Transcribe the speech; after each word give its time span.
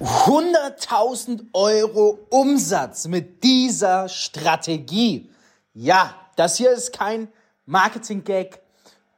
100.000 0.00 1.46
Euro 1.52 2.20
Umsatz 2.30 3.08
mit 3.08 3.42
dieser 3.42 4.08
Strategie. 4.08 5.28
Ja, 5.74 6.14
das 6.36 6.56
hier 6.56 6.70
ist 6.70 6.92
kein 6.92 7.28
Marketing-Gag 7.66 8.60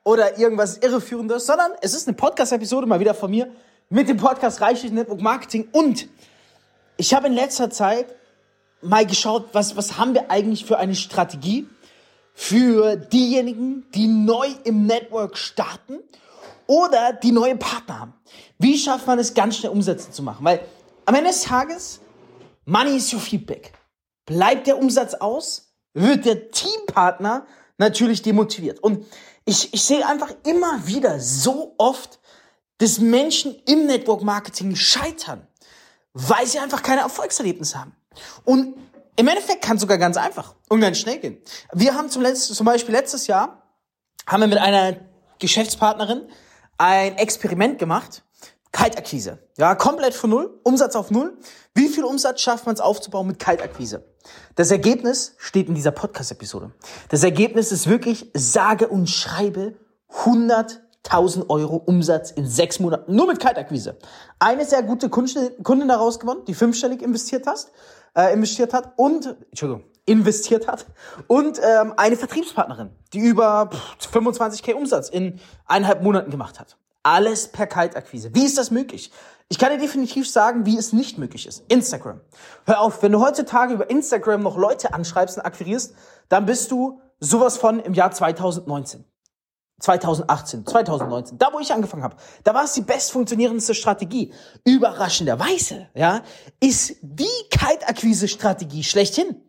oder 0.04 0.38
irgendwas 0.38 0.79
Irreführendes, 0.79 1.45
sondern 1.45 1.72
es 1.82 1.93
ist 1.93 2.08
eine 2.08 2.16
Podcast-Episode 2.16 2.87
mal 2.87 2.98
wieder 2.98 3.12
von 3.12 3.30
mir 3.30 3.53
mit 3.90 4.08
dem 4.08 4.16
Podcast 4.16 4.62
Reichlich 4.62 4.90
Network 4.90 5.21
Marketing 5.21 5.69
und 5.72 6.08
ich 6.97 7.12
habe 7.12 7.26
in 7.26 7.35
letzter 7.35 7.69
Zeit 7.69 8.06
mal 8.81 9.04
geschaut, 9.04 9.51
was, 9.53 9.76
was 9.76 9.99
haben 9.99 10.15
wir 10.15 10.31
eigentlich 10.31 10.65
für 10.65 10.78
eine 10.78 10.94
Strategie 10.94 11.69
für 12.33 12.97
diejenigen, 12.97 13.85
die 13.94 14.06
neu 14.06 14.49
im 14.65 14.87
Network 14.87 15.37
starten 15.37 15.99
oder 16.70 17.12
die 17.12 17.32
neue 17.32 17.56
Partner 17.56 17.98
haben. 17.98 18.14
Wie 18.59 18.78
schafft 18.78 19.09
man 19.09 19.18
es, 19.18 19.34
ganz 19.34 19.56
schnell 19.56 19.73
Umsätze 19.73 20.12
zu 20.12 20.23
machen? 20.23 20.45
Weil 20.45 20.64
am 21.04 21.16
Ende 21.16 21.30
des 21.30 21.42
Tages, 21.42 21.98
Money 22.64 22.96
is 22.96 23.12
your 23.12 23.18
feedback. 23.18 23.72
Bleibt 24.24 24.68
der 24.68 24.78
Umsatz 24.78 25.14
aus, 25.14 25.74
wird 25.95 26.26
der 26.26 26.52
Teampartner 26.52 27.45
natürlich 27.76 28.22
demotiviert. 28.22 28.78
Und 28.78 29.04
ich, 29.45 29.74
ich 29.74 29.82
sehe 29.82 30.06
einfach 30.06 30.32
immer 30.46 30.86
wieder 30.86 31.18
so 31.18 31.74
oft, 31.76 32.20
dass 32.78 33.00
Menschen 33.00 33.60
im 33.66 33.87
Network 33.87 34.23
Marketing 34.23 34.76
scheitern, 34.76 35.48
weil 36.12 36.46
sie 36.46 36.60
einfach 36.60 36.84
keine 36.84 37.00
Erfolgserlebnisse 37.00 37.80
haben. 37.80 37.96
Und 38.45 38.76
im 39.16 39.26
Endeffekt 39.26 39.62
kann 39.62 39.74
es 39.74 39.80
sogar 39.80 39.98
ganz 39.98 40.16
einfach 40.16 40.54
und 40.68 40.80
ganz 40.80 40.98
schnell 40.98 41.18
gehen. 41.18 41.38
Wir 41.73 41.96
haben 41.96 42.10
zum, 42.10 42.23
letzten, 42.23 42.54
zum 42.54 42.64
Beispiel 42.64 42.95
letztes 42.95 43.26
Jahr, 43.26 43.60
haben 44.24 44.40
wir 44.40 44.46
mit 44.46 44.59
einer 44.59 44.98
Geschäftspartnerin 45.40 46.28
ein 46.80 47.18
Experiment 47.18 47.78
gemacht. 47.78 48.24
Kaltakquise. 48.72 49.38
Ja, 49.58 49.74
komplett 49.74 50.14
von 50.14 50.30
null, 50.30 50.60
Umsatz 50.62 50.96
auf 50.96 51.10
null. 51.10 51.36
Wie 51.74 51.88
viel 51.88 52.04
Umsatz 52.04 52.40
schafft 52.40 52.64
man 52.64 52.74
es 52.74 52.80
aufzubauen 52.80 53.26
mit 53.26 53.38
Kaltakquise? 53.38 54.04
Das 54.54 54.70
Ergebnis 54.70 55.34
steht 55.37 55.68
in 55.68 55.74
dieser 55.74 55.90
Podcast-Episode. 55.90 56.72
Das 57.10 57.22
Ergebnis 57.22 57.70
ist 57.70 57.87
wirklich 57.87 58.30
sage 58.32 58.88
und 58.88 59.10
schreibe 59.10 59.74
100.000 60.24 61.50
Euro 61.50 61.76
Umsatz 61.76 62.30
in 62.30 62.46
sechs 62.46 62.80
Monaten. 62.80 63.15
Nur 63.15 63.26
mit 63.26 63.40
Kaltakquise. 63.40 63.98
Eine 64.39 64.65
sehr 64.65 64.83
gute 64.83 65.11
Kundin 65.11 65.89
daraus 65.89 66.19
gewonnen, 66.19 66.44
die 66.47 66.55
fünfstellig 66.55 67.03
investiert 67.03 67.47
hast, 67.47 67.72
äh, 68.17 68.33
investiert 68.33 68.72
hat 68.72 68.94
und, 68.97 69.37
Entschuldigung, 69.50 69.84
investiert 70.11 70.66
hat 70.66 70.86
und 71.28 71.61
ähm, 71.62 71.94
eine 71.97 72.16
Vertriebspartnerin, 72.16 72.91
die 73.12 73.20
über 73.20 73.70
25k 74.12 74.75
Umsatz 74.75 75.08
in 75.08 75.39
eineinhalb 75.66 76.03
Monaten 76.03 76.33
gemacht 76.33 76.58
hat. 76.58 76.77
Alles 77.05 77.48
per 77.48 77.69
Kaltakquise. 77.69 78.34
Wie 78.34 78.44
ist 78.44 78.58
das 78.58 78.72
möglich? 78.72 79.12
Ich 79.48 79.58
kann 79.58 79.70
dir 79.70 79.78
definitiv 79.78 80.28
sagen, 80.28 80.66
wie 80.66 80.77
es 80.77 80.92
nicht 80.92 81.16
möglich 81.16 81.47
ist. 81.47 81.64
Instagram. 81.69 82.20
Hör 82.66 82.81
auf, 82.81 83.03
wenn 83.03 83.12
du 83.12 83.20
heutzutage 83.20 83.75
über 83.75 83.88
Instagram 83.88 84.42
noch 84.42 84.56
Leute 84.56 84.92
anschreibst 84.92 85.38
und 85.38 85.44
akquirierst, 85.44 85.94
dann 86.28 86.44
bist 86.44 86.70
du 86.72 87.00
sowas 87.20 87.56
von 87.56 87.78
im 87.78 87.94
Jahr 87.94 88.11
2019. 88.11 89.05
2018, 89.78 90.66
2019, 90.66 91.38
da 91.38 91.55
wo 91.55 91.58
ich 91.58 91.72
angefangen 91.72 92.03
habe, 92.03 92.16
da 92.44 92.53
war 92.53 92.64
es 92.64 92.75
die 92.75 92.83
best 92.83 93.12
funktionierendste 93.12 93.75
Strategie. 93.75 94.31
Überraschenderweise, 94.64 95.88
ja, 95.94 96.20
ist 96.61 96.97
die 97.00 97.25
Kaltakquise-Strategie 97.50 98.84
schlechthin 98.84 99.41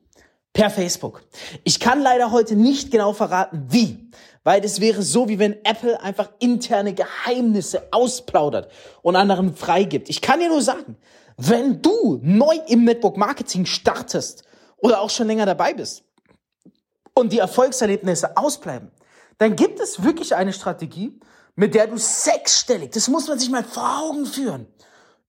per 0.54 0.70
Facebook. 0.70 1.24
Ich 1.64 1.80
kann 1.80 2.02
leider 2.02 2.32
heute 2.32 2.56
nicht 2.56 2.92
genau 2.92 3.14
verraten, 3.14 3.66
wie, 3.70 4.10
weil 4.44 4.62
das 4.62 4.82
wäre 4.82 5.02
so, 5.02 5.30
wie 5.30 5.40
wenn 5.40 5.64
Apple 5.64 6.02
einfach 6.02 6.30
interne 6.40 6.94
Geheimnisse 6.94 7.88
ausplaudert 7.92 8.72
und 9.02 9.16
anderen 9.16 9.56
freigibt. 9.56 10.10
Ich 10.10 10.22
kann 10.22 10.40
dir 10.40 10.50
nur 10.50 10.62
sagen, 10.62 10.98
wenn 11.38 11.82
du 11.82 12.20
neu 12.22 12.56
im 12.68 12.84
Network 12.84 13.18
Marketing 13.18 13.66
startest 13.66 14.44
oder 14.78 15.02
auch 15.02 15.10
schon 15.10 15.28
länger 15.28 15.46
dabei 15.46 15.74
bist 15.74 16.04
und 17.14 17.32
die 17.32 17.40
Erfolgserlebnisse 17.40 18.36
ausbleiben, 18.38 18.92
dann 19.38 19.56
gibt 19.56 19.80
es 19.80 20.04
wirklich 20.04 20.36
eine 20.36 20.54
Strategie, 20.54 21.20
mit 21.56 21.76
der 21.76 21.88
du 21.88 21.98
sechsstellig, 21.98 22.92
das 22.92 23.08
muss 23.08 23.28
man 23.28 23.40
sich 23.40 23.50
mal 23.50 23.64
vor 23.64 24.04
Augen 24.04 24.26
führen, 24.26 24.68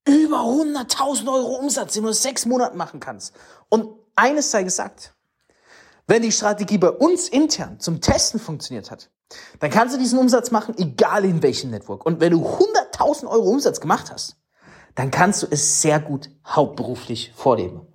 über 0.07 0.39
100.000 0.39 1.33
Euro 1.33 1.57
Umsatz 1.57 1.97
in 1.97 2.03
nur 2.03 2.15
sechs 2.15 2.45
Monaten 2.45 2.77
machen 2.77 3.01
kannst. 3.01 3.35
Und 3.69 4.02
eines 4.17 4.51
sei 4.51 4.63
gesagt, 4.63 5.15
wenn 6.07 6.23
die 6.23 6.33
Strategie 6.33 6.79
bei 6.79 6.91
uns 6.91 7.29
intern 7.29 7.81
zum 7.81 8.01
Testen 8.01 8.41
funktioniert 8.41 8.91
hat, 8.91 9.11
dann 9.61 9.71
kannst 9.71 9.95
du 9.95 9.99
diesen 9.99 10.19
Umsatz 10.19 10.51
machen, 10.51 10.75
egal 10.79 11.25
in 11.25 11.43
welchem 11.43 11.71
Network. 11.71 12.05
Und 12.05 12.21
wenn 12.21 12.33
du 12.33 12.47
100.000 12.47 13.27
Euro 13.27 13.49
Umsatz 13.49 13.81
gemacht 13.81 14.11
hast, 14.13 14.37
dann 14.95 15.11
kannst 15.11 15.43
du 15.43 15.47
es 15.51 15.81
sehr 15.81 16.01
gut 16.01 16.31
hauptberuflich 16.47 17.33
vorleben. 17.35 17.87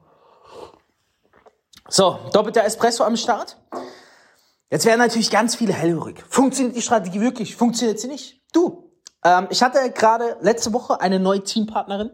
So, 1.89 2.19
doppelter 2.33 2.65
Espresso 2.65 3.03
am 3.03 3.15
Start. 3.15 3.57
Jetzt 4.69 4.85
werden 4.85 4.99
natürlich 4.99 5.29
ganz 5.29 5.55
viele 5.55 5.73
hellhörig. 5.73 6.23
Funktioniert 6.27 6.75
die 6.75 6.81
Strategie 6.81 7.21
wirklich? 7.21 7.55
Funktioniert 7.55 7.99
sie 7.99 8.07
nicht? 8.07 8.41
Du, 8.51 8.91
ähm, 9.23 9.47
ich 9.49 9.63
hatte 9.63 9.91
gerade 9.91 10.37
letzte 10.41 10.73
Woche 10.73 10.99
eine 10.99 11.19
neue 11.19 11.43
Teampartnerin, 11.43 12.11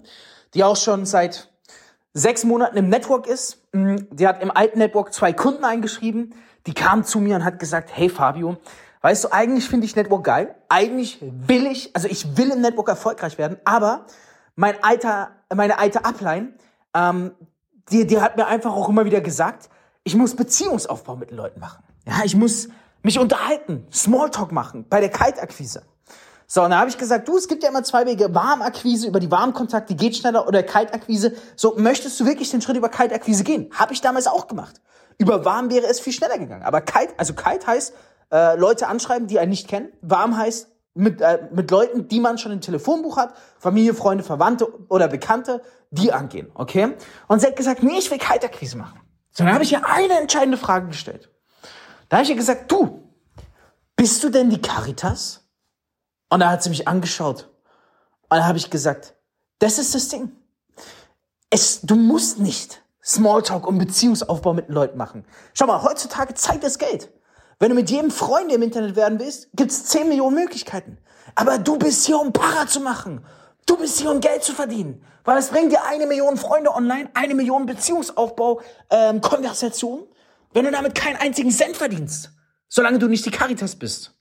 die 0.54 0.64
auch 0.64 0.76
schon 0.76 1.06
seit 1.06 1.50
sechs 2.14 2.44
Monaten 2.44 2.78
im 2.78 2.90
Network 2.90 3.26
ist. 3.26 3.63
Mm, 3.74 3.96
die 4.12 4.28
hat 4.28 4.42
im 4.42 4.52
alten 4.52 4.80
Network 4.80 5.14
zwei 5.14 5.34
Kunden 5.34 5.66
eingeschrieben. 5.66 6.34
Die 6.68 6.74
kam 6.74 7.04
zu 7.04 7.20
mir 7.20 7.36
und 7.36 7.44
hat 7.44 7.60
gesagt, 7.60 7.90
hey 7.94 8.08
Fabio, 8.08 8.58
weißt 9.02 9.26
du, 9.26 9.34
eigentlich 9.34 9.68
finde 9.68 9.86
ich 9.86 9.96
Network 9.96 10.24
geil. 10.24 10.56
Eigentlich 10.70 11.20
will 11.22 11.66
ich, 11.66 11.94
also 11.96 12.08
ich 12.08 12.38
will 12.38 12.52
im 12.52 12.62
Network 12.62 12.88
erfolgreich 12.88 13.38
werden, 13.38 13.58
aber 13.66 14.06
mein 14.56 14.82
alter, 14.82 15.32
meine 15.54 15.80
alte 15.80 16.06
Upline, 16.06 16.54
ähm, 16.94 17.32
die, 17.90 18.08
die 18.08 18.22
hat 18.22 18.38
mir 18.38 18.48
einfach 18.48 18.72
auch 18.72 18.88
immer 18.88 19.04
wieder 19.04 19.20
gesagt, 19.20 19.70
ich 20.04 20.16
muss 20.16 20.36
Beziehungsaufbau 20.36 21.16
mit 21.16 21.32
den 21.32 21.38
Leuten 21.38 21.60
machen. 21.60 21.84
Ja, 22.06 22.22
ich 22.24 22.36
muss 22.36 22.70
mich 23.02 23.20
unterhalten, 23.20 23.86
Smalltalk 23.92 24.52
machen 24.52 24.86
bei 24.90 25.00
der 25.00 25.10
Kaltakquise. 25.10 25.84
So, 26.48 26.64
und 26.64 26.72
da 26.72 26.80
habe 26.80 26.90
ich 26.90 26.98
gesagt, 26.98 27.28
du, 27.28 27.38
es 27.38 27.48
gibt 27.48 27.64
ja 27.64 27.70
immer 27.70 27.84
zwei 27.84 28.06
Wege. 28.06 28.34
Warmakquise 28.34 29.08
über 29.08 29.20
die 29.20 29.32
Warmkontakte 29.32 29.96
geht 29.96 30.16
schneller 30.16 30.48
oder 30.48 30.64
Kaltakquise. 30.64 31.34
So, 31.56 31.76
möchtest 31.78 32.20
du 32.20 32.26
wirklich 32.26 32.52
den 32.52 32.62
Schritt 32.62 32.78
über 32.78 32.90
Kaltakquise 32.90 33.44
gehen? 33.44 33.70
Habe 33.74 33.94
ich 33.94 34.02
damals 34.02 34.28
auch 34.28 34.48
gemacht. 34.48 34.82
Über 35.18 35.46
warm 35.46 35.70
wäre 35.70 35.88
es 35.88 36.00
viel 36.00 36.14
schneller 36.14 36.38
gegangen. 36.38 36.64
Aber 36.64 36.82
kalt, 36.82 37.10
also 37.18 37.34
kalt 37.34 37.66
heißt, 37.66 37.94
äh, 38.32 38.56
Leute 38.58 38.88
anschreiben, 38.88 39.28
die 39.28 39.40
einen 39.40 39.52
nicht 39.52 39.68
kennen. 39.68 39.92
Warm 40.02 40.38
heißt, 40.38 40.68
mit, 40.96 41.22
äh, 41.22 41.48
mit 41.52 41.72
Leuten, 41.72 42.08
die 42.08 42.20
man 42.20 42.38
schon 42.38 42.52
im 42.52 42.62
Telefonbuch 42.62 43.18
hat, 43.18 43.34
Familie, 43.58 43.94
Freunde, 43.94 44.24
Verwandte 44.24 44.68
oder 44.90 45.08
Bekannte, 45.08 45.62
die 45.92 46.12
angehen, 46.12 46.52
okay? 46.56 46.96
Und 47.28 47.40
sie 47.40 47.48
hat 47.48 47.56
gesagt, 47.56 47.84
nee, 47.84 47.98
ich 47.98 48.10
will 48.10 48.18
Kaltakquise 48.18 48.78
machen. 48.78 49.00
So, 49.32 49.44
dann 49.44 49.54
habe 49.54 49.64
ich 49.64 49.72
ihr 49.72 49.82
eine 49.86 50.20
entscheidende 50.20 50.58
Frage 50.58 50.88
gestellt. 50.88 51.30
Da 52.10 52.18
habe 52.18 52.24
ich 52.24 52.30
ihr 52.30 52.36
gesagt, 52.36 52.72
du, 52.72 53.10
bist 53.96 54.24
du 54.24 54.30
denn 54.30 54.50
die 54.50 54.62
Caritas? 54.62 55.43
Und 56.34 56.40
da 56.40 56.50
hat 56.50 56.64
sie 56.64 56.70
mich 56.70 56.88
angeschaut. 56.88 57.48
Und 58.30 58.38
da 58.38 58.46
habe 58.48 58.58
ich 58.58 58.72
gesagt, 58.72 59.14
das 59.60 59.78
ist 59.78 59.94
das 59.94 60.08
Ding. 60.08 60.32
Es, 61.52 61.82
du 61.82 61.96
musst 61.96 62.40
nicht 62.40 62.82
Smalltalk 63.04 63.68
und 63.68 63.78
Beziehungsaufbau 63.78 64.54
mit 64.54 64.70
Leuten 64.70 64.98
machen. 64.98 65.26
Schau 65.54 65.68
mal, 65.68 65.84
heutzutage 65.84 66.34
zeigt 66.34 66.64
das 66.64 66.80
Geld. 66.80 67.12
Wenn 67.60 67.70
du 67.70 67.76
mit 67.76 67.92
jedem 67.92 68.10
Freund 68.10 68.52
im 68.52 68.64
Internet 68.64 68.96
werden 68.96 69.20
willst, 69.20 69.50
gibt's 69.54 69.86
10 69.86 70.10
Millionen 70.10 70.36
Möglichkeiten. 70.36 70.98
Aber 71.36 71.60
du 71.60 71.78
bist 71.78 72.06
hier, 72.08 72.20
um 72.20 72.34
Para 72.34 72.66
zu 72.66 72.80
machen. 72.80 73.24
Du 73.68 73.78
bist 73.78 74.00
hier, 74.00 74.10
um 74.10 74.20
Geld 74.20 74.44
zu 74.44 74.54
verdienen. 74.54 75.06
Weil 75.24 75.38
es 75.38 75.50
bringt 75.50 75.72
dir 75.72 75.86
eine 75.86 76.08
Million 76.08 76.38
Freunde 76.38 76.74
online, 76.74 77.12
eine 77.14 77.36
Million 77.36 77.68
Beziehungsaufbau, 77.68 78.62
ähm, 78.90 79.22
Konversation 79.22 80.08
wenn 80.54 80.66
du 80.66 80.72
damit 80.72 80.96
keinen 80.96 81.18
einzigen 81.18 81.52
Cent 81.52 81.78
verdienst, 81.78 82.32
solange 82.70 83.00
du 83.00 83.08
nicht 83.08 83.26
die 83.26 83.32
Caritas 83.32 83.76
bist. 83.76 84.14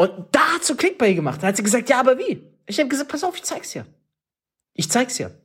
Und 0.00 0.28
da 0.32 0.54
hat 0.54 0.64
sie 0.64 0.74
Clickbait 0.76 1.14
gemacht. 1.14 1.42
Da 1.42 1.48
hat 1.48 1.58
sie 1.58 1.62
gesagt, 1.62 1.90
ja, 1.90 2.00
aber 2.00 2.18
wie? 2.18 2.42
Ich 2.64 2.78
habe 2.78 2.88
gesagt, 2.88 3.10
pass 3.10 3.22
auf, 3.22 3.36
ich 3.36 3.42
zeig's 3.42 3.72
dir. 3.72 3.84
Ich 4.72 4.90
zeig's 4.90 5.16
dir. 5.16 5.38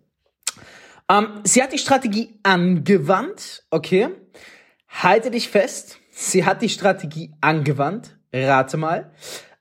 Ähm, 1.10 1.42
sie 1.44 1.62
hat 1.62 1.74
die 1.74 1.78
Strategie 1.78 2.40
angewandt, 2.42 3.66
okay? 3.69 4.12
Halte 4.88 5.30
dich 5.30 5.50
fest. 5.50 5.98
Sie 6.10 6.46
hat 6.46 6.62
die 6.62 6.69
Strategie 6.69 7.34
angewandt. 7.42 8.18
Rate 8.31 8.78
mal. 8.78 9.12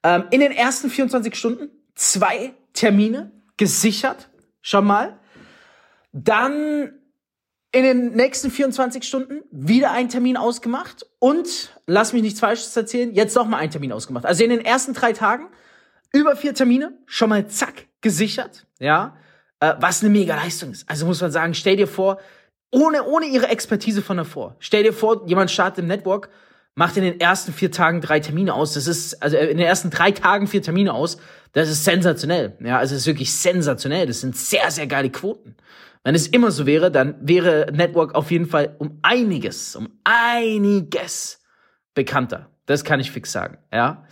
Ähm, 0.05 0.27
in 0.31 0.39
den 0.39 0.53
ersten 0.53 0.89
24 0.89 1.35
Stunden 1.35 1.71
zwei 1.97 2.55
Termine 2.73 3.33
gesichert. 3.57 4.29
Schon 4.63 4.85
mal. 4.85 5.19
Dann 6.13 6.93
in 7.75 7.83
den 7.83 8.13
nächsten 8.13 8.53
24 8.53 9.03
Stunden 9.03 9.43
wieder 9.51 9.91
einen 9.91 10.09
Termin 10.09 10.37
ausgemacht 10.37 11.07
und, 11.19 11.77
lass 11.89 12.13
mich 12.13 12.23
nichts 12.23 12.39
Falsches 12.39 12.77
erzählen, 12.77 13.13
jetzt 13.13 13.35
noch 13.35 13.49
mal 13.49 13.57
einen 13.57 13.73
Termin 13.73 13.91
ausgemacht. 13.91 14.27
Also 14.27 14.45
in 14.45 14.51
den 14.51 14.65
ersten 14.65 14.95
drei 14.95 15.13
Tagen 15.13 15.49
über 16.13 16.37
vier 16.37 16.55
Termine, 16.55 16.93
schon 17.07 17.31
mal 17.31 17.49
zack, 17.49 17.87
gesichert, 18.01 18.65
ja, 18.79 19.17
äh, 19.59 19.75
was 19.81 20.03
eine 20.03 20.11
mega 20.11 20.37
Leistung 20.37 20.71
ist. 20.71 20.89
Also 20.89 21.05
muss 21.05 21.21
man 21.21 21.33
sagen, 21.33 21.53
stell 21.55 21.75
dir 21.75 21.89
vor, 21.89 22.21
ohne, 22.71 23.03
ohne 23.03 23.27
ihre 23.27 23.49
Expertise 23.49 24.03
von 24.03 24.19
davor, 24.19 24.55
stell 24.61 24.85
dir 24.85 24.93
vor, 24.93 25.27
jemand 25.27 25.51
startet 25.51 25.81
im 25.81 25.89
Network, 25.89 26.29
macht 26.77 26.97
in 26.97 27.03
den 27.03 27.19
ersten 27.19 27.53
vier 27.53 27.73
Tagen 27.73 28.01
drei 28.01 28.21
Termine 28.21 28.55
aus. 28.55 28.75
Das 28.75 28.87
ist, 28.87 29.21
also 29.21 29.37
in 29.37 29.59
den 29.59 29.67
ersten 29.67 29.91
drei 29.91 30.13
Tagen 30.13 30.47
vier 30.47 30.63
Termine 30.63 30.93
aus. 30.93 31.17
Das 31.53 31.69
ist 31.69 31.85
sensationell. 31.85 32.57
Ja, 32.61 32.79
also 32.79 32.95
es 32.95 33.03
ist 33.03 33.07
wirklich 33.09 33.33
sensationell. 33.33 34.07
Das 34.07 34.21
sind 34.21 34.37
sehr, 34.37 34.71
sehr 34.71 34.87
geile 34.87 35.11
Quoten. 35.11 35.57
Wenn 36.05 36.15
es 36.15 36.27
immer 36.27 36.51
so 36.51 36.67
wäre, 36.67 36.91
dann 36.91 37.17
wäre 37.21 37.73
Network 37.73 38.15
auf 38.15 38.31
jeden 38.31 38.47
Fall 38.47 38.77
um 38.79 38.99
einiges, 39.03 39.75
um 39.75 39.89
einiges 40.05 41.41
bekannter. 41.95 42.51
Das 42.67 42.85
kann 42.85 43.01
ich 43.01 43.11
fix 43.11 43.33
sagen. 43.33 43.59
Ja, 43.73 44.07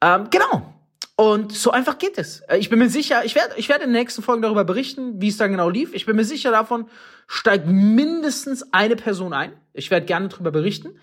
ähm, 0.00 0.28
genau. 0.30 0.72
Und 1.16 1.52
so 1.52 1.70
einfach 1.70 1.98
geht 1.98 2.16
es. 2.16 2.40
Äh, 2.42 2.58
ich 2.58 2.70
bin 2.70 2.78
mir 2.78 2.88
sicher, 2.88 3.24
ich 3.24 3.34
werde, 3.34 3.54
ich 3.56 3.68
werde 3.68 3.84
in 3.84 3.90
den 3.90 4.00
nächsten 4.00 4.22
Folgen 4.22 4.42
darüber 4.42 4.64
berichten, 4.64 5.20
wie 5.20 5.28
es 5.28 5.36
dann 5.36 5.50
genau 5.50 5.68
lief. 5.68 5.92
Ich 5.94 6.06
bin 6.06 6.16
mir 6.16 6.24
sicher 6.24 6.52
davon, 6.52 6.88
steigt 7.26 7.66
mindestens 7.66 8.72
eine 8.72 8.96
Person 8.96 9.32
ein. 9.32 9.52
Ich 9.72 9.90
werde 9.90 10.06
gerne 10.06 10.28
darüber 10.28 10.52
berichten. 10.52 10.98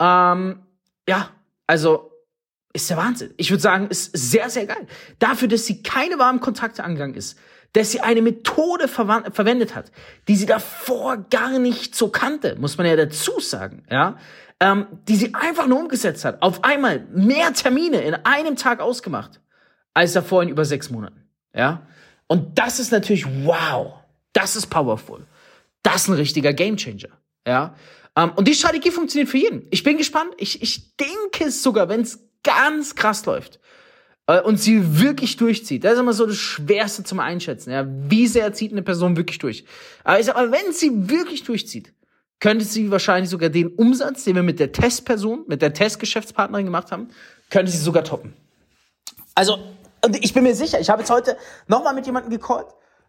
Ähm, 0.00 0.62
ja, 1.08 1.30
also 1.66 2.12
ist 2.72 2.90
der 2.90 2.98
Wahnsinn. 2.98 3.34
Ich 3.36 3.50
würde 3.50 3.62
sagen, 3.62 3.88
ist 3.88 4.16
sehr, 4.16 4.50
sehr 4.50 4.66
geil. 4.66 4.86
Dafür, 5.18 5.48
dass 5.48 5.66
sie 5.66 5.82
keine 5.82 6.18
warmen 6.18 6.40
Kontakte 6.40 6.84
angegangen 6.84 7.14
ist, 7.14 7.38
dass 7.72 7.90
sie 7.90 8.00
eine 8.00 8.22
Methode 8.22 8.88
verwendet 8.88 9.74
hat, 9.74 9.92
die 10.26 10.36
sie 10.36 10.46
davor 10.46 11.18
gar 11.30 11.58
nicht 11.58 11.94
so 11.94 12.08
kannte, 12.08 12.56
muss 12.58 12.78
man 12.78 12.86
ja 12.86 12.96
dazu 12.96 13.40
sagen, 13.40 13.84
ja, 13.90 14.16
ähm, 14.60 14.86
die 15.06 15.16
sie 15.16 15.34
einfach 15.34 15.66
nur 15.66 15.78
umgesetzt 15.78 16.24
hat. 16.24 16.42
Auf 16.42 16.64
einmal 16.64 17.06
mehr 17.12 17.52
Termine 17.52 18.00
in 18.00 18.14
einem 18.14 18.56
Tag 18.56 18.80
ausgemacht 18.80 19.40
als 19.94 20.12
davor 20.12 20.42
in 20.42 20.48
über 20.48 20.64
sechs 20.64 20.90
Monaten. 20.90 21.28
Ja? 21.54 21.86
Und 22.26 22.58
das 22.58 22.80
ist 22.80 22.90
natürlich 22.90 23.26
wow. 23.44 23.94
Das 24.32 24.56
ist 24.56 24.66
powerful. 24.66 25.26
Das 25.82 26.02
ist 26.02 26.08
ein 26.08 26.14
richtiger 26.14 26.52
Gamechanger. 26.52 27.08
Ja? 27.46 27.74
Ähm, 28.16 28.32
und 28.34 28.48
die 28.48 28.54
Strategie 28.54 28.90
funktioniert 28.90 29.28
für 29.28 29.38
jeden. 29.38 29.66
Ich 29.70 29.82
bin 29.82 29.96
gespannt. 29.96 30.34
Ich, 30.38 30.62
ich 30.62 30.96
denke 30.96 31.50
sogar, 31.50 31.88
wenn 31.88 32.00
es 32.00 32.20
ganz 32.42 32.94
krass 32.94 33.26
läuft 33.26 33.60
und 34.36 34.60
sie 34.60 35.00
wirklich 35.00 35.36
durchzieht. 35.36 35.84
Das 35.84 35.94
ist 35.94 36.00
immer 36.00 36.12
so 36.12 36.26
das 36.26 36.36
Schwerste 36.36 37.04
zum 37.04 37.20
Einschätzen. 37.20 37.70
Ja? 37.70 37.86
Wie 37.86 38.26
sehr 38.26 38.52
zieht 38.52 38.72
eine 38.72 38.82
Person 38.82 39.16
wirklich 39.16 39.38
durch? 39.38 39.64
Aber 40.04 40.20
ich 40.20 40.26
sag 40.26 40.36
mal, 40.36 40.52
wenn 40.52 40.72
sie 40.72 41.08
wirklich 41.08 41.44
durchzieht, 41.44 41.92
könnte 42.40 42.64
sie 42.64 42.90
wahrscheinlich 42.90 43.30
sogar 43.30 43.48
den 43.48 43.68
Umsatz, 43.68 44.24
den 44.24 44.36
wir 44.36 44.42
mit 44.42 44.60
der 44.60 44.72
Testperson, 44.72 45.44
mit 45.48 45.62
der 45.62 45.72
Testgeschäftspartnerin 45.72 46.66
gemacht 46.66 46.92
haben, 46.92 47.08
könnte 47.50 47.72
sie 47.72 47.78
sogar 47.78 48.04
toppen. 48.04 48.34
Also 49.34 49.58
und 50.04 50.24
ich 50.24 50.32
bin 50.32 50.44
mir 50.44 50.54
sicher, 50.54 50.80
ich 50.80 50.90
habe 50.90 51.02
jetzt 51.02 51.10
heute 51.10 51.36
nochmal 51.66 51.94
mit 51.94 52.06
jemandem 52.06 52.30
gecallt, 52.30 52.66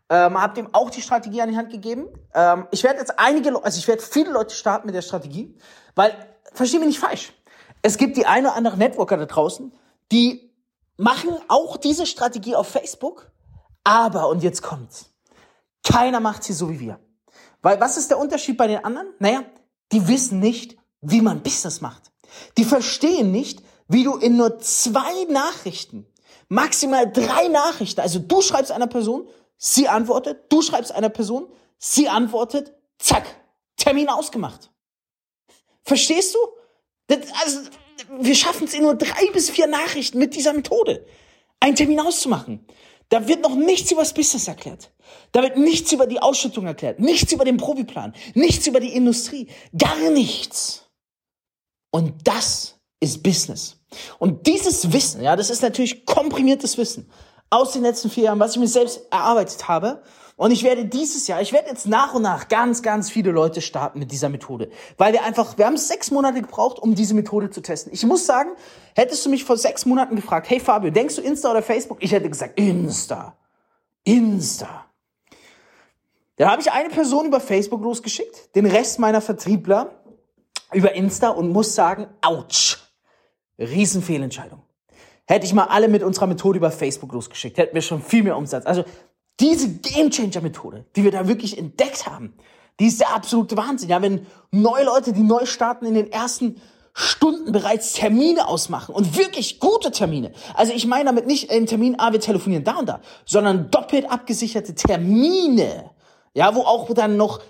ähm, 0.10 0.42
habe 0.42 0.56
dem 0.56 0.74
auch 0.74 0.89
die 0.89 1.01
Strategie 1.01 1.42
an 1.42 1.50
die 1.50 1.57
Hand 1.57 1.72
gegeben. 1.72 2.07
Ähm, 2.33 2.68
ich 2.72 2.83
werde 2.83 3.00
jetzt 3.00 3.19
einige, 3.19 3.63
also 3.63 3.77
ich 3.77 3.88
werde 3.88 4.01
viele 4.01 4.31
Leute 4.31 4.56
starten 4.56 4.88
mit 4.88 4.95
der 4.95 5.01
Strategie, 5.01 5.56
weil, 5.95 6.13
verstehe 6.54 6.80
mich 6.80 6.89
nicht 6.89 7.00
falsch, 7.00 7.33
es 7.81 7.98
gibt 7.98 8.18
die 8.18 8.25
eine 8.25 8.48
oder 8.48 8.57
andere 8.57 8.77
Networker 8.77 9.18
da 9.18 9.25
draußen, 9.25 9.72
die 10.12 10.49
machen 11.00 11.36
auch 11.48 11.78
diese 11.78 12.06
Strategie 12.06 12.56
auf 12.56 12.68
Facebook, 12.68 13.31
aber, 13.84 14.30
und 14.30 14.44
jetzt 14.44 14.62
kommt's, 14.62 15.12
keiner 15.84 16.19
macht 16.19 16.44
sie 16.44 16.54
so 16.54 16.69
wie 16.69 16.80
wir. 16.80 17.00
Weil 17.62 17.80
was 17.80 17.98
ist 17.98 18.10
der 18.10 18.19
Unterschied 18.19 18.57
bei 18.57 18.68
den 18.68 18.84
anderen? 18.84 19.07
Naja, 19.19 19.44
die 19.92 20.07
wissen 20.07 20.40
nicht, 20.40 20.78
wie 21.01 21.22
man 21.22 21.42
Business 21.42 21.81
macht. 21.81 22.12
Die 22.57 22.63
verstehen 22.63 23.31
nicht, 23.31 23.63
wie 23.88 24.04
du 24.04 24.18
in 24.18 24.38
nur 24.38 24.60
zwei 24.60 25.25
Nachrichten 25.30 26.06
maximal 26.50 27.10
drei 27.10 27.48
Nachrichten. 27.48 28.01
Also 28.01 28.19
du 28.19 28.42
schreibst 28.42 28.72
einer 28.72 28.88
Person, 28.88 29.30
sie 29.56 29.88
antwortet, 29.88 30.51
du 30.51 30.62
schreibst 30.62 30.92
einer 30.92 31.10
Person, 31.10 31.48
sie 31.78 32.10
antwortet, 32.10 32.74
zack, 32.98 33.25
Termin 33.78 34.10
ausgemacht. 34.10 34.69
Verstehst 35.84 36.36
du? 36.36 36.40
Das, 37.07 37.19
also, 37.42 37.69
wir 38.19 38.36
schaffen 38.36 38.66
es 38.66 38.74
in 38.74 38.84
nur 38.84 38.96
drei 38.96 39.31
bis 39.34 39.50
vier 39.50 39.68
Nachrichten 39.68 40.19
mit 40.19 40.36
dieser 40.36 40.54
Methode, 40.54 41.06
einen 41.60 41.75
Termin 41.75 42.00
auszumachen. 42.00 42.66
Da 43.10 43.28
wird 43.28 43.42
noch 43.42 43.56
nichts 43.56 43.92
über 43.92 44.01
das 44.01 44.13
Business 44.13 44.48
erklärt. 44.48 44.92
Da 45.31 45.42
wird 45.42 45.57
nichts 45.57 45.92
über 45.92 46.06
die 46.06 46.22
Ausschüttung 46.22 46.68
erklärt, 46.68 47.00
nichts 47.00 47.34
über 47.34 47.44
den 47.44 47.57
Profiplan, 47.57 48.13
nichts 48.36 48.68
über 48.68 48.80
die 48.80 48.94
Industrie, 48.94 49.48
gar 49.75 50.12
nichts. 50.12 50.86
Und 51.92 52.28
das 52.28 52.75
ist 53.00 53.24
Business. 53.24 53.78
Und 54.19 54.46
dieses 54.46 54.94
Wissen, 54.94 55.24
ja, 55.24 55.36
das 55.36 55.50
ist 55.50 55.63
natürlich 55.63 56.06
komprimiertes 56.06 56.78
Wissen 56.78 57.10
aus 57.50 57.72
den 57.72 57.81
letzten 57.81 58.12
vier 58.12 58.25
Jahren, 58.25 58.40
was 58.40 58.54
ich 58.54 58.60
mir 58.60 58.68
selbst 58.68 59.01
erarbeitet 59.10 59.68
habe. 59.68 60.04
Und 60.39 60.51
ich 60.51 60.63
werde 60.63 60.86
dieses 60.86 61.27
Jahr, 61.27 61.41
ich 61.41 61.51
werde 61.51 61.68
jetzt 61.68 61.86
nach 61.86 62.13
und 62.13 62.21
nach 62.21 62.47
ganz, 62.47 62.81
ganz 62.81 63.12
viele 63.12 63.31
Leute 63.31 63.59
starten 63.59 64.00
mit 64.00 64.09
dieser 64.09 64.30
Methode. 64.30 64.69
Weil 64.97 65.12
wir 65.12 65.25
einfach, 65.25 65.57
wir 65.57 65.65
haben 65.65 65.75
sechs 65.75 66.12
Monate 66.12 66.39
gebraucht, 66.41 66.80
um 66.80 66.95
diese 66.95 67.13
Methode 67.13 67.50
zu 67.50 67.59
testen. 67.59 67.91
Ich 67.91 68.06
muss 68.06 68.25
sagen, 68.25 68.51
hättest 68.95 69.25
du 69.25 69.30
mich 69.30 69.44
vor 69.44 69.57
sechs 69.57 69.86
Monaten 69.86 70.15
gefragt, 70.15 70.50
hey 70.50 70.62
Fabio, 70.62 70.91
denkst 70.91 71.18
du 71.18 71.21
Insta 71.21 71.51
oder 71.51 71.62
Facebook? 71.62 71.97
Ich 72.00 72.13
hätte 72.13 72.30
gesagt, 72.30 72.57
Insta. 72.57 73.36
Insta. 74.06 74.86
Dann 76.38 76.50
habe 76.50 76.62
ich 76.62 76.71
eine 76.71 76.88
Person 76.88 77.25
über 77.25 77.41
Facebook 77.41 77.81
losgeschickt, 77.81 78.56
den 78.56 78.65
Rest 78.65 78.97
meiner 78.97 79.19
Vertriebler 79.19 79.91
über 80.71 80.94
Insta 80.95 81.31
und 81.31 81.50
muss 81.51 81.75
sagen, 81.75 82.07
ouch. 82.21 82.77
Riesenfehlentscheidung. 83.57 84.62
Hätte 85.27 85.45
ich 85.45 85.53
mal 85.53 85.65
alle 85.65 85.89
mit 85.89 86.01
unserer 86.01 86.27
Methode 86.27 86.59
über 86.59 86.71
Facebook 86.71 87.12
losgeschickt, 87.12 87.57
hätten 87.57 87.75
wir 87.75 87.81
schon 87.81 88.01
viel 88.01 88.24
mehr 88.24 88.38
Umsatz. 88.38 88.65
Also 88.65 88.86
diese 89.39 89.69
Gamechanger-Methode, 89.69 90.86
die 90.95 91.03
wir 91.03 91.12
da 91.12 91.27
wirklich 91.27 91.57
entdeckt 91.57 92.06
haben, 92.06 92.33
die 92.80 92.88
ist 92.88 93.00
der 93.00 93.13
absolute 93.13 93.57
Wahnsinn. 93.57 93.89
Ja, 93.89 94.01
wenn 94.01 94.25
neue 94.51 94.86
Leute, 94.86 95.13
die 95.13 95.24
neu 95.24 95.45
starten, 95.45 95.86
in 95.86 95.94
den 95.94 96.12
ersten 96.12 96.62
Stunden 96.94 97.51
bereits 97.51 97.94
Termine 97.94 98.47
ausmachen 98.47 98.94
und 98.94 99.18
wirklich 99.18 99.59
gute 99.59 99.91
Termine. 99.91 100.31
Also 100.53 100.74
ich 100.74 100.86
meine 100.88 101.06
damit 101.06 101.27
nicht 101.27 101.50
einen 101.51 101.65
Termin, 101.65 101.95
ah, 101.97 102.12
wir 102.12 102.19
telefonieren 102.19 102.63
da 102.63 102.77
und 102.77 102.89
da, 102.89 103.00
sondern 103.25 103.71
doppelt 103.71 104.09
abgesicherte 104.12 104.75
Termine. 104.75 105.91
Ja, 106.33 106.56
wo 106.56 106.62
auch 106.62 106.94
dann 106.94 107.18
noch 107.18 107.41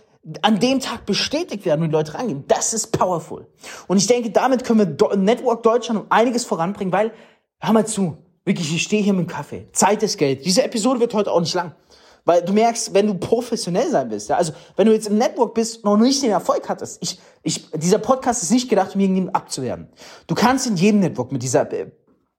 an 0.41 0.59
dem 0.59 0.79
Tag 0.79 1.05
bestätigt 1.05 1.65
werden 1.65 1.81
und 1.81 1.89
die 1.89 1.93
Leute 1.93 2.13
rangehen. 2.13 2.43
Das 2.47 2.73
ist 2.73 2.87
powerful. 2.97 3.47
Und 3.87 3.97
ich 3.97 4.07
denke, 4.07 4.31
damit 4.31 4.63
können 4.63 4.97
wir 4.99 5.15
Network 5.17 5.63
Deutschland 5.63 6.01
um 6.01 6.05
einiges 6.09 6.45
voranbringen, 6.45 6.91
weil, 6.91 7.11
hör 7.59 7.73
mal 7.73 7.87
zu, 7.87 8.17
wirklich, 8.49 8.73
ich 8.73 8.81
stehe 8.81 9.01
hier 9.01 9.13
mit 9.13 9.27
dem 9.27 9.31
Kaffee. 9.31 9.67
Zeit 9.71 10.03
ist 10.03 10.17
Geld. 10.17 10.43
Diese 10.43 10.63
Episode 10.63 10.99
wird 10.99 11.13
heute 11.13 11.31
auch 11.31 11.39
nicht 11.39 11.53
lang. 11.53 11.73
Weil 12.25 12.41
du 12.41 12.51
merkst, 12.51 12.93
wenn 12.93 13.07
du 13.07 13.13
professionell 13.13 13.89
sein 13.89 14.09
willst, 14.09 14.29
ja, 14.29 14.35
also 14.35 14.51
wenn 14.75 14.87
du 14.87 14.93
jetzt 14.93 15.07
im 15.07 15.17
Network 15.17 15.53
bist, 15.53 15.85
noch 15.85 15.97
nicht 15.97 16.21
den 16.21 16.31
Erfolg 16.31 16.67
hattest, 16.67 17.01
ich, 17.01 17.19
ich, 17.43 17.69
dieser 17.71 17.99
Podcast 17.99 18.43
ist 18.43 18.51
nicht 18.51 18.69
gedacht, 18.69 18.93
um 18.93 19.01
irgendjemanden 19.01 19.35
abzuwerden. 19.35 19.87
Du 20.27 20.35
kannst 20.35 20.67
in 20.67 20.75
jedem 20.75 20.99
Network 20.99 21.31
mit 21.31 21.43
dieser 21.43 21.71
äh, 21.71 21.91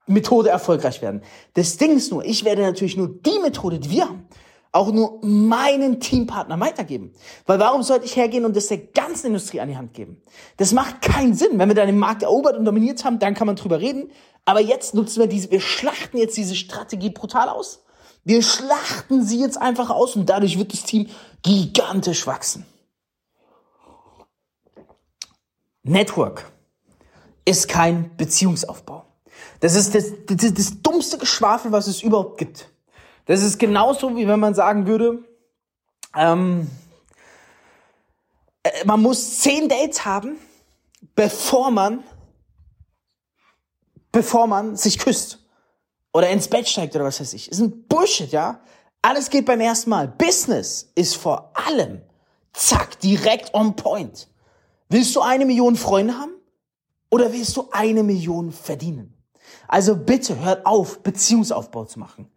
Methode 0.06 0.50
erfolgreich 0.50 1.00
werden. 1.00 1.22
Das 1.54 1.76
Ding 1.76 1.96
ist 1.96 2.10
nur, 2.10 2.24
ich 2.24 2.44
werde 2.44 2.62
natürlich 2.62 2.96
nur 2.96 3.08
die 3.08 3.38
Methode, 3.40 3.78
die 3.78 3.90
wir 3.90 4.04
haben, 4.04 4.26
auch 4.72 4.92
nur 4.92 5.18
meinen 5.22 6.00
Teampartner 6.00 6.58
weitergeben. 6.60 7.12
Weil 7.46 7.58
warum 7.58 7.82
sollte 7.82 8.04
ich 8.04 8.14
hergehen 8.14 8.44
und 8.44 8.54
das 8.54 8.68
der 8.68 8.78
ganzen 8.78 9.28
Industrie 9.28 9.60
an 9.60 9.68
die 9.68 9.76
Hand 9.76 9.94
geben? 9.94 10.22
Das 10.58 10.72
macht 10.72 11.02
keinen 11.02 11.34
Sinn. 11.34 11.58
Wenn 11.58 11.68
wir 11.68 11.74
dann 11.74 11.86
den 11.86 11.98
Markt 11.98 12.22
erobert 12.22 12.56
und 12.56 12.64
dominiert 12.64 13.04
haben, 13.04 13.18
dann 13.18 13.34
kann 13.34 13.46
man 13.46 13.56
drüber 13.56 13.80
reden. 13.80 14.10
Aber 14.44 14.60
jetzt 14.60 14.94
nutzen 14.94 15.20
wir 15.20 15.26
diese, 15.26 15.50
wir 15.50 15.60
schlachten 15.60 16.16
jetzt 16.18 16.36
diese 16.36 16.54
Strategie 16.54 17.10
brutal 17.10 17.48
aus. 17.48 17.84
Wir 18.24 18.42
schlachten 18.42 19.24
sie 19.24 19.40
jetzt 19.40 19.60
einfach 19.60 19.90
aus 19.90 20.14
und 20.14 20.28
dadurch 20.28 20.58
wird 20.58 20.72
das 20.72 20.84
Team 20.84 21.08
gigantisch 21.42 22.26
wachsen. 22.26 22.64
Network 25.82 26.50
ist 27.44 27.68
kein 27.68 28.16
Beziehungsaufbau. 28.16 29.04
Das 29.60 29.74
ist 29.74 29.94
das, 29.94 30.12
das, 30.26 30.54
das 30.54 30.82
dummste 30.82 31.18
Geschwafel, 31.18 31.72
was 31.72 31.86
es 31.86 32.02
überhaupt 32.02 32.38
gibt. 32.38 32.70
Das 33.30 33.44
ist 33.44 33.60
genauso, 33.60 34.16
wie 34.16 34.26
wenn 34.26 34.40
man 34.40 34.56
sagen 34.56 34.88
würde, 34.88 35.22
ähm, 36.16 36.68
äh, 38.64 38.84
man 38.84 39.00
muss 39.00 39.38
zehn 39.38 39.68
Dates 39.68 40.04
haben, 40.04 40.36
bevor 41.14 41.70
man, 41.70 42.02
bevor 44.10 44.48
man 44.48 44.74
sich 44.74 44.98
küsst 44.98 45.46
oder 46.12 46.28
ins 46.28 46.48
Bett 46.48 46.68
steigt 46.68 46.96
oder 46.96 47.04
was 47.04 47.20
weiß 47.20 47.32
ich. 47.34 47.48
Das 47.48 47.58
ist 47.58 47.64
ein 47.64 47.84
Bullshit, 47.86 48.32
ja. 48.32 48.58
Alles 49.00 49.30
geht 49.30 49.46
beim 49.46 49.60
ersten 49.60 49.90
Mal. 49.90 50.08
Business 50.08 50.90
ist 50.96 51.14
vor 51.14 51.52
allem, 51.54 52.02
zack, 52.52 52.98
direkt 52.98 53.54
on 53.54 53.76
point. 53.76 54.26
Willst 54.88 55.14
du 55.14 55.20
eine 55.20 55.46
Million 55.46 55.76
Freunde 55.76 56.18
haben 56.18 56.32
oder 57.10 57.32
willst 57.32 57.56
du 57.56 57.68
eine 57.70 58.02
Million 58.02 58.50
verdienen? 58.50 59.19
Also 59.68 59.96
bitte 59.96 60.38
hört 60.40 60.66
auf, 60.66 61.02
Beziehungsaufbau 61.02 61.84
zu 61.84 61.98
machen. 61.98 62.30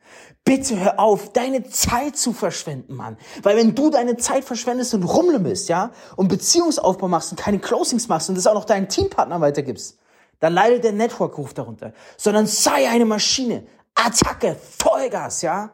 Bitte 0.44 0.80
hör 0.80 1.00
auf, 1.00 1.32
deine 1.32 1.64
Zeit 1.64 2.18
zu 2.18 2.34
verschwenden, 2.34 2.96
Mann. 2.96 3.18
Weil 3.42 3.58
wenn 3.58 3.76
du 3.76 3.90
deine 3.90 4.18
Zeit 4.18 4.44
verschwendest 4.44 4.94
und 4.94 5.04
rumlümmelst, 5.04 5.70
ja, 5.70 5.92
und 6.16 6.28
Beziehungsaufbau 6.28 7.08
machst 7.08 7.32
und 7.32 7.40
keine 7.40 7.60
Closings 7.60 8.08
machst 8.08 8.30
und 8.30 8.36
das 8.36 8.48
auch 8.48 8.54
noch 8.54 8.66
deinen 8.66 8.90
Teampartner 8.90 9.40
weitergibst, 9.42 9.98
dann 10.40 10.54
leidet 10.54 10.84
der 10.84 10.92
Network-Ruf 10.92 11.54
darunter. 11.54 11.94
Sondern 12.18 12.46
sei 12.46 12.90
eine 12.90 13.06
Maschine. 13.06 13.66
Attacke, 13.96 14.56
Vollgas, 14.56 15.42
ja. 15.42 15.74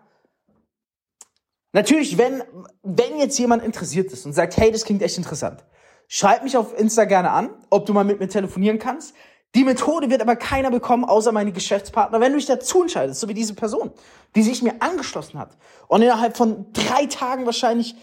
Natürlich, 1.72 2.18
wenn, 2.18 2.44
wenn 2.84 3.18
jetzt 3.18 3.38
jemand 3.38 3.64
interessiert 3.64 4.12
ist 4.12 4.26
und 4.26 4.34
sagt, 4.34 4.58
hey, 4.58 4.72
das 4.72 4.86
klingt 4.86 5.02
echt 5.02 5.18
interessant, 5.18 5.64
schreib 6.08 6.44
mich 6.44 6.58
auf 6.58 6.78
Insta 6.78 7.06
gerne 7.06 7.32
an, 7.32 7.52
ob 7.70 7.86
du 7.86 7.94
mal 7.94 8.04
mit 8.04 8.20
mir 8.20 8.28
telefonieren 8.28 8.80
kannst. 8.80 9.14
Die 9.56 9.64
Methode 9.64 10.10
wird 10.10 10.22
aber 10.22 10.36
keiner 10.36 10.70
bekommen, 10.70 11.06
außer 11.06 11.32
meine 11.32 11.52
Geschäftspartner, 11.52 12.20
wenn 12.20 12.34
du 12.34 12.38
dich 12.38 12.46
dazu 12.46 12.84
entscheidest, 12.84 13.20
so 13.20 13.28
wie 13.28 13.34
diese 13.34 13.56
Person, 13.56 13.92
die 14.36 14.44
sich 14.44 14.62
mir 14.62 14.76
angeschlossen 14.80 15.40
hat 15.40 15.58
und 15.88 16.04
innerhalb 16.04 16.38
von 16.38 16.72
drei 16.72 17.08
Tagen 17.08 17.46
wahrscheinlich 17.48 17.96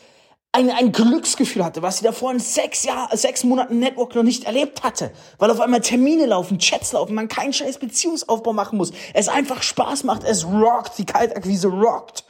ein, 0.50 0.70
ein 0.70 0.90
Glücksgefühl 0.90 1.64
hatte, 1.64 1.82
was 1.82 1.98
sie 1.98 2.04
davor 2.04 2.32
in 2.32 2.40
sechs 2.40 2.84
Jahren, 2.84 3.16
sechs 3.16 3.44
Monaten 3.44 3.78
Network 3.78 4.14
noch 4.14 4.22
nicht 4.22 4.44
erlebt 4.44 4.82
hatte, 4.82 5.12
weil 5.38 5.50
auf 5.50 5.60
einmal 5.60 5.82
Termine 5.82 6.26
laufen, 6.26 6.58
Chats 6.58 6.92
laufen, 6.92 7.14
man 7.14 7.28
keinen 7.28 7.52
scheiß 7.52 7.78
Beziehungsaufbau 7.78 8.52
machen 8.52 8.78
muss, 8.78 8.92
es 9.14 9.28
einfach 9.28 9.62
Spaß 9.62 10.04
macht, 10.04 10.24
es 10.24 10.44
rockt, 10.46 10.98
die 10.98 11.06
Kaltakquise 11.06 11.68
rockt 11.68 12.24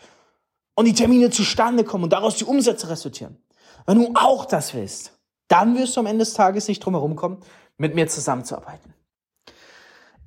und 0.75 0.87
die 0.87 0.95
Termine 0.95 1.31
zustande 1.31 1.85
kommen 1.85 2.05
und 2.05 2.13
daraus 2.13 2.37
die 2.37 2.45
Umsätze 2.45 2.91
resultieren. 2.91 3.39
Wenn 3.87 3.99
du 3.99 4.11
auch 4.15 4.45
das 4.45 4.75
willst, 4.75 5.13
dann 5.49 5.79
wirst 5.79 5.97
du 5.97 6.01
am 6.01 6.07
Ende 6.07 6.25
des 6.25 6.35
Tages 6.35 6.69
nicht 6.69 6.81
drum 6.81 6.95
herum 6.95 7.17
kommen, 7.17 7.39
mit 7.79 7.95
mir 7.95 8.09
zusammenzuarbeiten. 8.09 8.93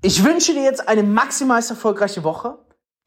Ich 0.02 0.24
wünsche 0.24 0.54
dir 0.54 0.64
jetzt 0.64 0.88
eine 0.88 1.04
maximal 1.04 1.62
erfolgreiche 1.62 2.24
Woche. 2.24 2.58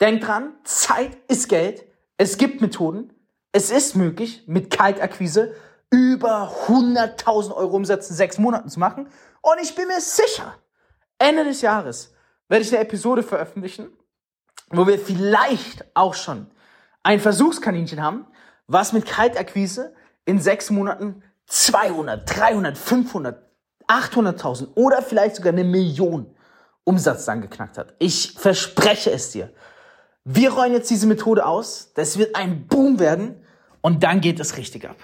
Denk 0.03 0.25
dran, 0.25 0.53
Zeit 0.65 1.17
ist 1.27 1.49
Geld. 1.49 1.87
Es 2.19 2.37
gibt 2.37 2.61
Methoden. 2.61 3.15
Es 3.51 3.71
ist 3.71 3.97
möglich, 3.97 4.45
mit 4.47 4.71
Kaltakquise 4.71 5.55
über 5.91 6.53
100.000 6.67 7.55
Euro 7.55 7.77
Umsatz 7.77 8.11
in 8.11 8.17
sechs 8.17 8.37
Monaten 8.37 8.69
zu 8.69 8.79
machen. 8.79 9.09
Und 9.41 9.59
ich 9.63 9.75
bin 9.75 9.89
mir 9.89 10.03
sicher, 10.03 10.55
Ende 11.19 11.45
des 11.45 11.63
Jahres 11.63 12.15
werde 12.49 12.65
ich 12.65 12.73
eine 12.73 12.83
Episode 12.83 13.23
veröffentlichen, 13.23 13.89
wo 14.69 14.87
wir 14.87 14.99
vielleicht 14.99 15.87
auch 15.95 16.13
schon 16.13 16.51
ein 17.03 17.21
Versuchskaninchen 17.21 18.03
haben, 18.03 18.27
was 18.67 18.93
mit 18.93 19.07
Kaltakquise 19.07 19.95
in 20.27 20.39
sechs 20.39 20.69
Monaten 20.69 21.23
200, 21.47 22.39
300, 22.39 22.77
500, 22.77 23.51
800.000 23.89 24.75
oder 24.75 25.01
vielleicht 25.01 25.37
sogar 25.37 25.55
eine 25.55 25.65
Million 25.65 26.35
Umsatz 26.85 27.25
dann 27.25 27.41
geknackt 27.41 27.79
hat. 27.79 27.95
Ich 27.99 28.33
verspreche 28.33 29.11
es 29.11 29.31
dir. 29.31 29.51
Wir 30.25 30.53
rollen 30.53 30.73
jetzt 30.73 30.91
diese 30.91 31.07
Methode 31.07 31.47
aus. 31.47 31.93
Das 31.95 32.19
wird 32.19 32.37
ein 32.37 32.67
Boom 32.67 32.99
werden 32.99 33.37
und 33.81 34.03
dann 34.03 34.21
geht 34.21 34.41
es 34.41 34.57
richtig 34.57 34.89
ab. 34.89 34.97